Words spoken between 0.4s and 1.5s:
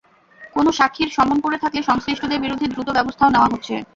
কোনো সাক্ষীর সমন